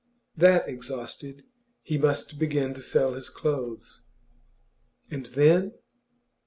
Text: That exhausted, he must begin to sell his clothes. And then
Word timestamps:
That 0.35 0.67
exhausted, 0.67 1.43
he 1.83 1.99
must 1.99 2.39
begin 2.39 2.73
to 2.73 2.81
sell 2.81 3.13
his 3.13 3.29
clothes. 3.29 4.01
And 5.11 5.27
then 5.27 5.75